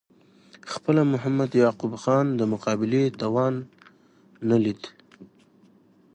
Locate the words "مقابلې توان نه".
2.53-4.57